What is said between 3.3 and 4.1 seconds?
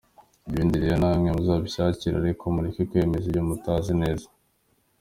mutazi